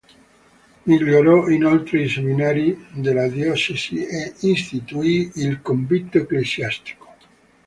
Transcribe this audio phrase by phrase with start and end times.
[0.87, 7.15] Migliorò inoltre i Seminari della diocesi e istituì il Convitto ecclesiastico.